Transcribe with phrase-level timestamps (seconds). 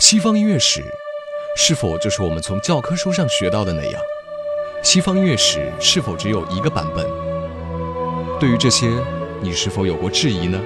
[0.00, 0.82] 西方音乐史
[1.58, 4.00] 是否就是我们从教科书上学到的那样？
[4.82, 7.06] 西方音乐史是否只有一个版本？
[8.40, 8.88] 对于这些，
[9.42, 10.58] 你是否有过质疑呢？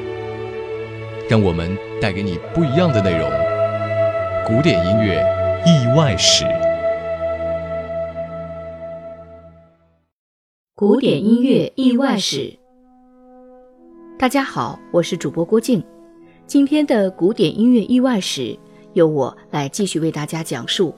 [1.29, 3.29] 让我们带给你不一样的内容——
[4.47, 5.21] 古典音乐
[5.67, 6.45] 意外史。
[10.77, 12.57] 古典音乐意外史。
[14.17, 15.83] 大家好，我是主播郭静。
[16.47, 18.57] 今天的古典音乐意外史。
[18.95, 20.95] 由我来继续为大家讲述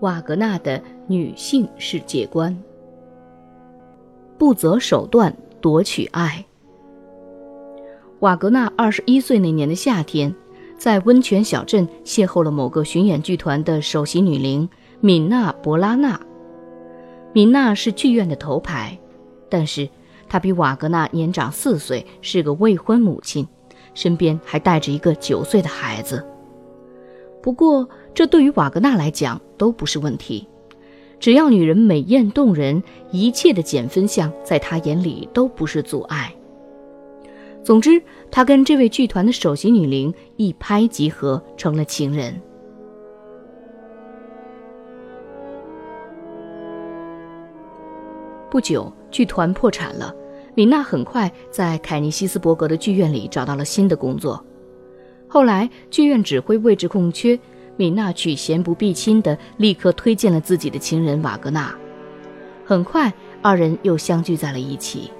[0.00, 2.56] 瓦格纳的女性世界观。
[4.36, 6.44] 不择手段夺取爱。
[8.20, 10.32] 瓦格纳二十一岁那年的夏天，
[10.76, 14.68] 在温泉小镇邂逅了某个巡演剧团的首席女伶
[15.00, 16.20] 敏娜·博拉纳。
[17.32, 18.98] 敏娜是剧院的头牌，
[19.48, 19.88] 但是
[20.28, 23.46] 她比瓦格纳年长四岁，是个未婚母亲，
[23.94, 26.24] 身边还带着一个九岁的孩子。
[27.42, 30.46] 不过，这对于瓦格纳来讲都不是问题。
[31.20, 36.32] 只要女人美艳动人，一切的减分项在他眼里都不是阻碍。
[37.64, 42.40] 总之，他跟这位剧团的首席女伶一拍即合，成了情人。
[48.50, 50.14] 不久，剧团破产了，
[50.54, 54.42] 米娜很快在凯尼西斯伯格的剧院里找到了新的工作。
[55.28, 57.38] 后来剧院指挥位置空缺，
[57.76, 61.72] 米娜取贤不避亲的立刻推荐了自己的情人瓦格纳。
[62.64, 63.12] 很快，
[63.42, 65.10] 二人又相聚在了一起。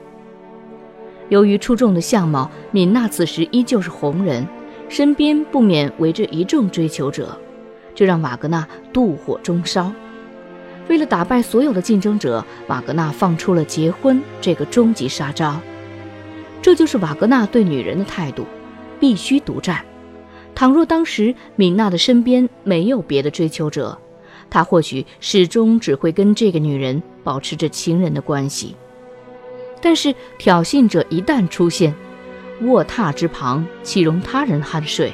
[1.28, 4.47] 由于出众的相貌，敏娜此时依旧是红人，
[4.89, 7.39] 身边不免围着一众追求者，
[7.95, 9.93] 这让瓦格纳妒火中烧。
[10.89, 15.61] 为了打败所有的竞争者，瓦格纳放出了结婚这个终极杀招。
[16.62, 18.47] 这就是瓦格纳对女人的态度：
[18.98, 19.84] 必须独占。
[20.59, 23.97] 倘若当时敏娜的身边没有别的追求者，
[24.51, 28.75] 他或许始终只会跟这个女人保持着情人的关系。
[29.81, 31.94] 但是挑衅者一旦出现，
[32.62, 35.12] 卧榻之旁岂容他人酣睡？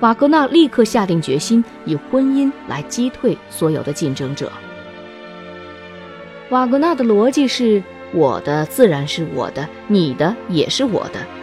[0.00, 4.52] 瓦格纳立刻下定决心，以婚姻来击退所有的竞争者。
[6.50, 11.39] 瓦格纳的逻辑是：我的自然是我的，你的也是我的。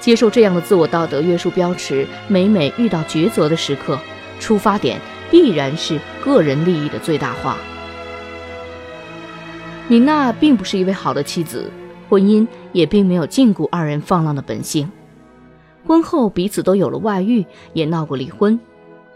[0.00, 3.98] 接受这样的自我道德约束标尺，每每遇到抉择的时刻，
[4.40, 4.98] 出发点
[5.30, 7.56] 必然是个人利益的最大化。
[9.88, 11.70] 米娜并不是一位好的妻子，
[12.08, 14.90] 婚姻也并没有禁锢二人放浪的本性。
[15.86, 18.58] 婚后彼此都有了外遇，也闹过离婚。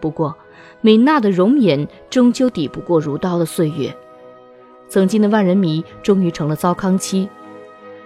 [0.00, 0.36] 不过，
[0.82, 3.96] 米娜的容颜终究抵不过如刀的岁月。
[4.88, 7.28] 曾经的万人迷终于成了糟糠妻，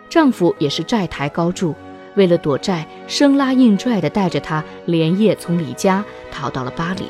[0.09, 1.75] 丈夫也是债台高筑。
[2.19, 7.05] 为了躲债，生拉硬拽地带着他连夜从李家逃到了巴黎。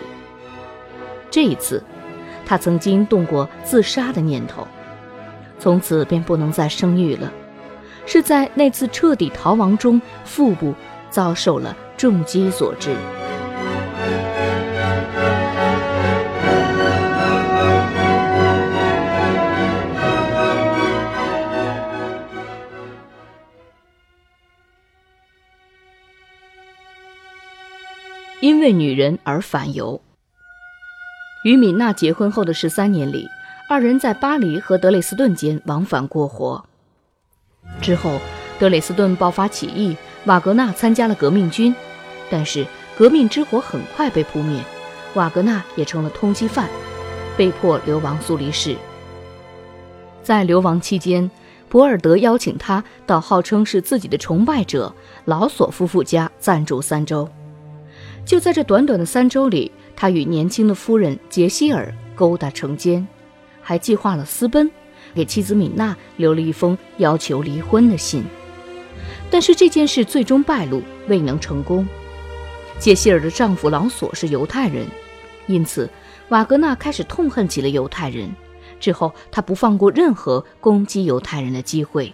[1.31, 1.83] 这一次，
[2.45, 4.69] 他曾经动过自杀的念头，
[5.59, 7.33] 从此便不能再生育了。
[8.05, 10.75] 是在那次彻底逃亡中，腹部
[11.11, 12.95] 遭受了重击所致。
[28.41, 30.01] 因为女人而反犹。
[31.45, 33.27] 与米娜结婚后的十三年里，
[33.69, 36.65] 二人在巴黎和德累斯顿间往返过活。
[37.81, 38.21] 之后，
[38.59, 41.75] 德累斯顿爆发起义，瓦格纳参加了革命军，
[42.31, 42.65] 但是
[42.97, 44.63] 革命之火很快被扑灭，
[45.15, 46.69] 瓦格纳也成了通缉犯，
[47.37, 48.77] 被迫流亡苏黎世。
[50.23, 51.29] 在流亡期间，
[51.69, 54.95] 博尔德邀请他到号称是自己的崇拜者
[55.25, 57.29] 劳索夫妇家暂住三周。
[58.29, 63.09] 就在这短短的三周里，他与年轻的夫人杰希尔勾搭成奸，
[63.63, 64.71] 还计划了私奔，
[65.15, 68.23] 给妻子米娜留了一封要求离婚的信。
[69.31, 71.89] 但是这件事最终败露，未能成功。
[72.79, 74.87] 杰希尔的丈夫劳索是犹太人，
[75.47, 75.89] 因此
[76.29, 78.31] 瓦格纳开始痛恨起了犹太人。
[78.79, 82.13] 之后，他不放过任何攻击犹太人的机会。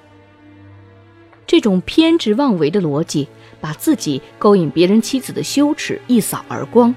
[1.44, 3.27] 这种偏执妄为的逻辑。
[3.64, 6.94] 把自己勾引别人妻子的羞耻一扫而光，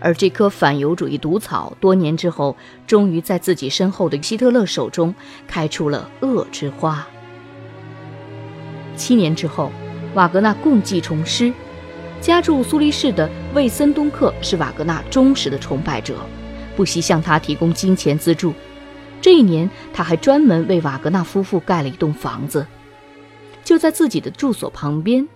[0.00, 2.56] 而这颗反犹主义毒草，多年之后，
[2.88, 5.14] 终于在自己身后的希特勒手中
[5.46, 7.06] 开出了恶之花。
[8.96, 9.70] 七年之后，
[10.14, 11.52] 瓦格纳故技重施，
[12.20, 16.16] 家住苏黎世的魏森东克是瓦格纳忠实的崇拜者，
[16.74, 18.52] 不惜向他提供金钱资助。
[19.20, 22.66] 这一年，他还专门为瓦格纳夫妇盖了一栋房子，
[23.62, 25.28] 就在自己的住所旁边。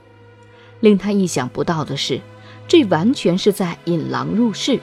[0.87, 2.21] 令他意想不到的是，
[2.69, 4.79] 这完全是在引狼入室。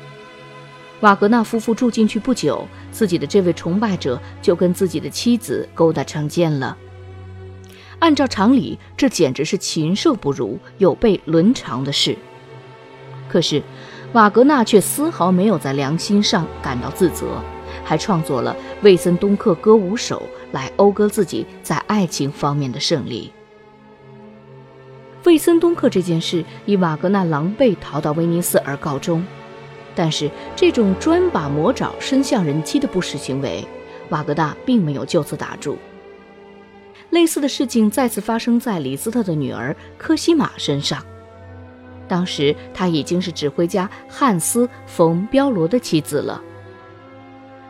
[1.00, 6.78] 瓦格纳夫妇住进去不久，自己的这位崇拜者就跟自己的妻子勾搭成奸了。
[8.00, 12.18] 按照常理，这简直是禽兽不如、有悖伦常的事。
[13.30, 13.64] 可是，
[14.12, 17.42] 瓦格纳却丝毫没有在良心上感到自责，
[17.86, 18.54] 还创作了
[18.84, 20.22] 《魏森东克歌舞手》
[20.54, 23.32] 来讴歌自己在爱情方面的胜利。
[25.26, 29.26] 魏森东克这件事以瓦格纳狼狈逃到威尼斯而告终。
[29.96, 33.64] 但是，这种专把魔爪伸向人妻的不实行为，
[34.10, 35.78] 瓦格纳并没有就此打住。
[37.12, 41.04] 类似的事情再次发生在李斯特的女儿科西玛身上。
[42.08, 46.42] 当时她已经是指挥家汉斯·冯·彪罗的妻子了。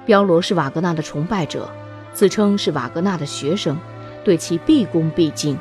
[0.06, 1.70] 彪罗是瓦格纳的崇拜者，
[2.14, 3.78] 自称是瓦格纳的学生，
[4.24, 5.58] 对其毕恭毕敬。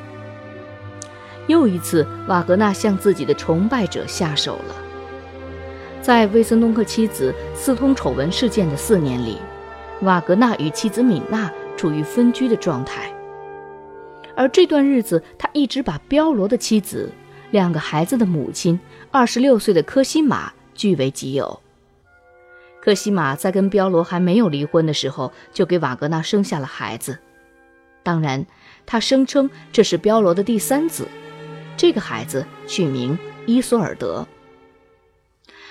[1.46, 4.76] 又一次，瓦格纳向自己的崇拜者下手了。
[6.00, 9.38] 在威森东克妻子私通丑闻事件的四年里，
[10.02, 13.12] 瓦格纳与妻子米娜处于分居的状态。
[14.34, 17.10] 而这段日子，他一直把彪罗的妻子、
[17.50, 18.80] 两个孩子的母亲、
[19.10, 21.60] 二十六岁的科西玛据为己有。
[22.80, 27.18] 科西玛在跟彪罗还没有离婚的时候，就给瓦格纳生下了孩子。
[28.02, 28.44] 当然，
[28.86, 31.06] 他声称这是彪罗的第三子，
[31.76, 34.26] 这个孩子取名伊索尔德。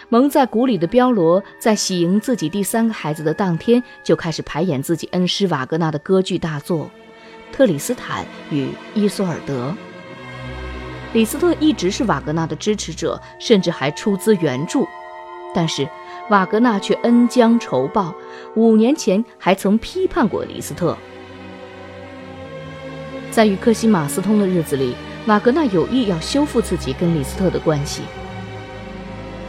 [0.10, 6.92] 蒙在鼓里的彪罗，在喜迎自己第三个孩子的当天，就开始排演自己恩师瓦格纳的歌剧大作
[7.56, 9.70] 《特里斯坦与伊索尔德》。
[11.14, 14.86] 李斯特一直是瓦格纳的支持者，甚至还出资援助，
[15.54, 15.88] 但是
[16.30, 18.14] 瓦格纳却恩将仇报，
[18.56, 20.98] 五年前还曾批判过李斯特。
[23.30, 24.94] 在与克西马斯通的日子里，
[25.28, 28.02] 瓦格纳有意要修复自己跟李斯特的关系。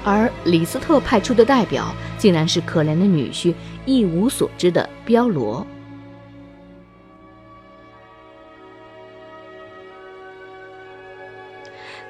[0.05, 3.55] 而李斯特派出的代表，竟然是可怜的女婿
[3.87, 5.67] 一无所知的彪罗。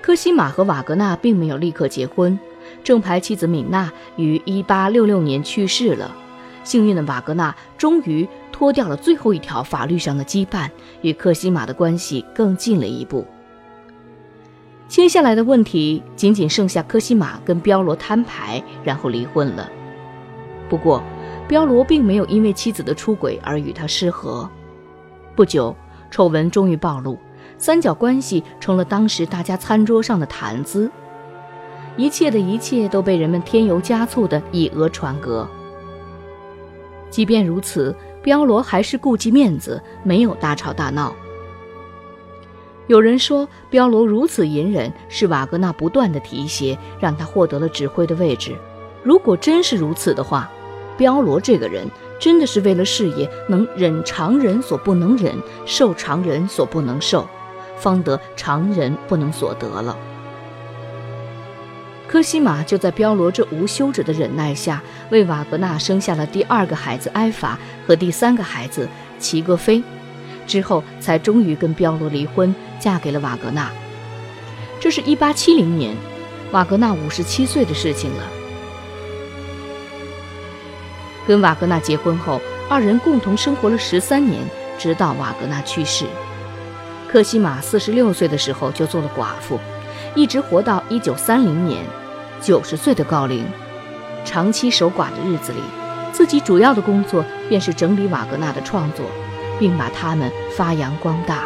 [0.00, 2.37] 科西玛和瓦格纳并没有立刻结婚，
[2.82, 6.17] 正牌妻子敏娜于1866年去世了。
[6.65, 10.69] 幸运的瓦格纳终于脱掉了最后一条法律上的羁绊，
[11.03, 13.25] 与科西玛的关系更近了一步。
[14.93, 19.67] 接下来的问题仅仅剩下科西玛跟彪罗摊牌，然后离婚了。
[20.69, 21.03] 不过，
[21.49, 24.47] 彪罗并没有因为妻子的出轨而与他失和。
[25.35, 25.75] 不久，
[26.11, 27.19] 丑闻终于暴露，
[27.56, 30.91] 三角关系成了当时大家餐桌上的谈资。
[31.97, 35.49] 一切的一切都被人们添油加醋的以讹传讹。
[37.09, 41.17] 即便如此，彪罗还是顾及面子，没有大吵大闹。
[42.93, 48.55] 有人说，彪罗如此隐忍，是瓦格纳不断的提携，让他获得了指挥的位置。
[49.03, 50.50] 如果真是如此的话，
[50.99, 51.89] 彪罗这个人
[52.21, 55.35] 真的是为了事业能忍常人所不能忍，
[55.65, 57.27] 受常人所不能受，
[57.79, 59.97] 方得常人不能所得了。
[62.06, 68.87] 科西玛就在彪罗这无休止的忍耐下，为瓦格纳生下了第二个孩子埃法和第三个孩子
[69.19, 69.83] 齐格菲。
[70.44, 73.70] 之后才终于跟彪罗离婚，嫁给了瓦格纳。
[74.81, 75.96] 这是一八七零年，
[76.50, 78.25] 瓦格纳五十七岁的事情了。
[81.29, 84.43] 跟瓦格纳结婚后，二人共同生活了十三年，
[84.77, 86.06] 直到瓦格纳去世。
[87.08, 89.60] 克西玛四十六岁的时候就做了寡妇，
[90.17, 91.84] 一直活到一九三零年，
[92.41, 93.46] 九十岁的高龄。
[94.24, 95.60] 长期守寡的日子里，
[96.12, 99.06] 自己主要的工作便是整理瓦格纳的创作。
[99.62, 101.44] 并把他们发扬光大。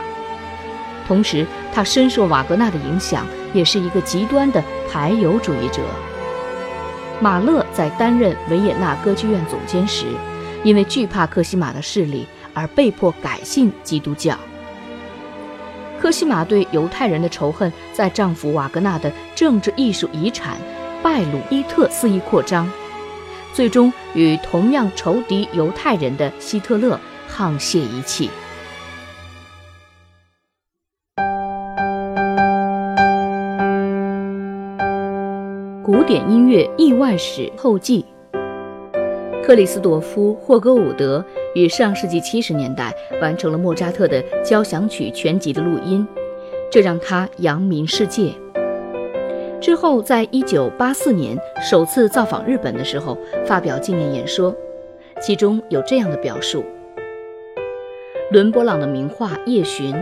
[1.06, 5.82] 同时，他深受瓦格纳的影响，也是一个极端的排犹主义者。
[7.20, 10.06] 马勒在担任维也纳歌剧院总监时，
[10.64, 14.36] 因为惧怕科西玛的势力而被迫改信基督教。
[16.00, 20.56] 科西玛对犹太人的仇恨，在丈夫瓦格纳的政治艺术遗产
[21.02, 22.70] 拜鲁伊特肆意扩张，
[23.54, 26.98] 最终与同样仇敌犹太人的希特勒。
[27.28, 28.30] 沆瀣一气。
[36.06, 38.04] 古典音乐意外史后记：
[39.42, 41.24] 克里斯朵夫·霍格伍德
[41.56, 46.06] 于上世纪七十年代完成了莫扎特的交响曲全集的录音，
[46.70, 48.30] 这让他扬名世界。
[49.60, 51.36] 之后，在一九八四年
[51.68, 54.54] 首次造访日本的时候，发表纪念演说，
[55.20, 56.64] 其中有这样的表述。
[58.30, 59.92] 伦勃朗的名画《夜巡》，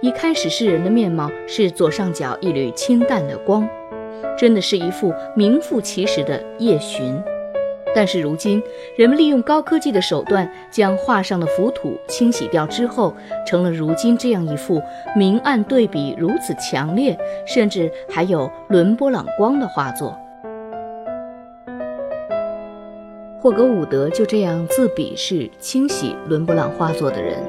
[0.00, 3.68] 一开始诗人的面貌是左上角一缕清淡的光，
[4.38, 7.20] 真的是一副名副其实的夜巡。
[7.92, 8.62] 但是如今，
[8.96, 13.12] 人们利用高科技的手段，将画上的浮土清洗掉之后，
[13.44, 14.80] 成了如今这样一幅
[15.16, 20.16] 明暗对比如此强烈，甚至还有伦勃朗光的画作。
[23.40, 27.42] 霍格伍德就这样自比是清洗伦勃朗画作的人，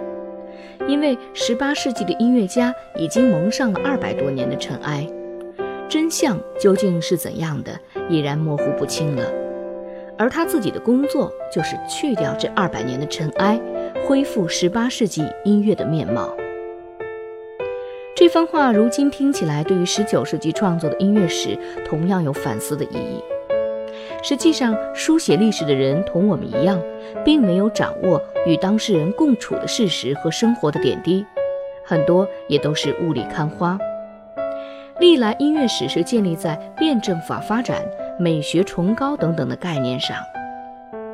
[0.88, 5.06] 因为18世纪的音乐家已经蒙上了二百多年的尘埃，
[5.92, 7.78] 真相究竟是怎样的，
[8.10, 9.26] 已然模糊不清了。
[10.18, 13.60] 而他自己的工作就是去掉这二百年的尘埃，
[14.08, 16.34] 恢复十八世纪音乐的面貌。
[18.16, 23.22] 这番话如今听起来，对于十九世纪创作的音乐史同样有反思的意义。
[24.24, 26.82] 实际上，书写历史的人同我们一样，
[27.26, 31.26] 并没有掌握与当事人共处的事实和生活的点滴，
[31.84, 33.78] 很多也都是雾里看花。
[35.02, 37.82] 历来音乐史是建立在辩证法发展。
[38.20, 40.16] 美学崇高等等的概念上，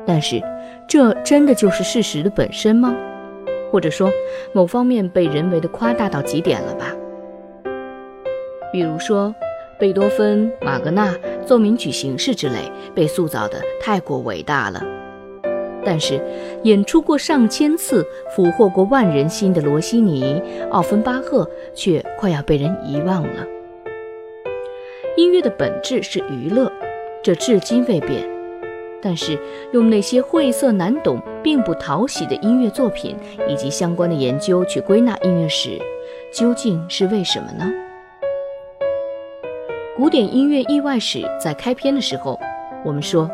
[0.06, 0.42] 但是，
[0.86, 2.94] 这真的就是事实的本身吗？
[3.72, 4.10] 或者说，
[4.52, 6.94] 某方面被人为的夸大到极点了吧？
[8.70, 9.34] 比如说，
[9.78, 11.14] 贝多芬、马格纳
[11.46, 14.82] 奏鸣曲形式之类，被塑造的太过伟大了。
[15.82, 16.20] 但是，
[16.64, 23.46] 演出过上千次、俘获过万人心的罗西尼、奥芬巴赫，却快要被人遗忘了。
[25.18, 26.70] 音乐的本质是娱乐。
[27.24, 28.24] 这至今未变，
[29.02, 29.36] 但是
[29.72, 33.16] 用那些晦涩难懂、并不讨喜的音乐作品
[33.48, 35.76] 以及相关的研究去归纳音乐史，
[36.32, 37.68] 究竟是为什么呢？
[39.96, 42.38] 古典音乐意外史在开篇的时候，
[42.84, 43.28] 我们说，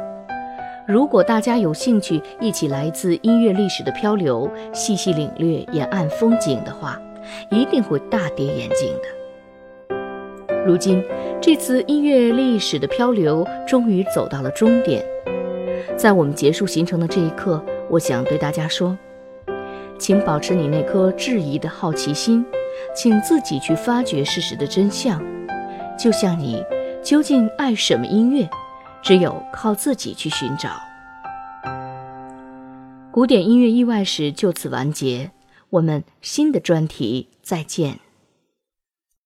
[0.88, 6.98] 如果大家有兴趣一起来自音乐历史的漂流，细细领略沿岸风景的话，
[7.50, 9.13] 一定会大跌眼镜的。
[10.66, 11.02] 如今。
[11.40, 15.04] 这次音乐历史的漂流终于走到了终点，
[15.96, 18.96] 在我们结束行程的这一刻，我想对大家说，
[19.98, 22.44] 请保持你那颗质疑的好奇心，
[22.96, 25.22] 请自己去发掘事实的真相。
[25.98, 26.64] 就像你
[27.02, 28.48] 究竟爱什么音乐，
[29.02, 30.70] 只有靠自己去寻找。
[33.12, 35.30] 古典音乐意外史就此完结，
[35.70, 38.00] 我们新的专题再见。